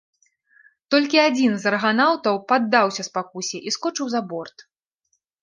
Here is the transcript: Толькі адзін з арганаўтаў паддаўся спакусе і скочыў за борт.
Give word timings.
Толькі 0.95 1.19
адзін 1.29 1.53
з 1.63 1.69
арганаўтаў 1.71 2.41
паддаўся 2.53 3.07
спакусе 3.09 3.57
і 3.67 3.75
скочыў 3.77 4.05
за 4.17 4.21
борт. 4.35 4.57